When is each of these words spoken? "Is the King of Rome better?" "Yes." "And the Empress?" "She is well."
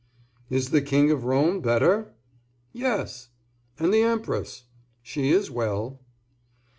"Is 0.49 0.71
the 0.71 0.81
King 0.81 1.11
of 1.11 1.25
Rome 1.25 1.61
better?" 1.61 2.15
"Yes." 2.73 3.29
"And 3.77 3.93
the 3.93 4.01
Empress?" 4.01 4.63
"She 5.03 5.29
is 5.29 5.51
well." 5.51 5.99